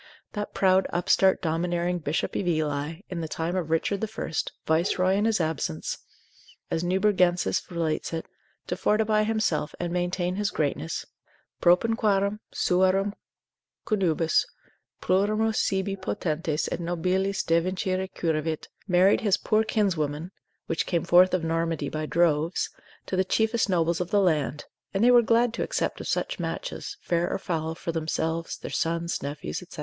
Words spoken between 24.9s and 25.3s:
and they were